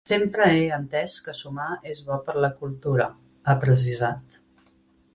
Sempre 0.09 0.45
he 0.53 0.63
entès 0.77 1.17
que 1.25 1.35
sumar 1.41 1.69
és 1.93 2.03
bo 2.09 2.19
per 2.31 2.37
la 2.47 2.51
cultura, 2.65 3.09
ha 3.55 3.59
precisat. 3.69 4.43